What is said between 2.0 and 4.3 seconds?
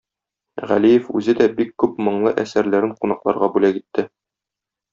моңлы әсәрләрен кунакларга бүләк итте.